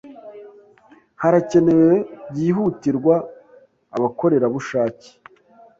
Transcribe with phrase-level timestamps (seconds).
[1.21, 1.93] Harakenewe
[2.31, 3.15] byihutirwa
[3.95, 5.09] abakorerabushake.